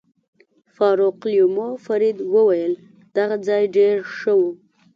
[0.75, 2.73] فاروقلومیو فرید وویل:
[3.17, 4.41] دغه ځای ډېر ښه و.